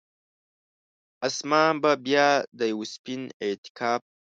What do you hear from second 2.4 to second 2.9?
د یوه